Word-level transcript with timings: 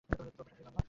কী 0.09 0.13
করবো 0.17 0.31
শাশুড়ি 0.37 0.63
আম্মা? 0.63 0.79